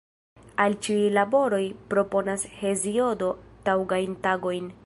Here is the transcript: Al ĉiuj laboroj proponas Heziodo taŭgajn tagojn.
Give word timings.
Al 0.63 0.77
ĉiuj 0.87 1.11
laboroj 1.17 1.61
proponas 1.93 2.49
Heziodo 2.63 3.33
taŭgajn 3.71 4.21
tagojn. 4.27 4.77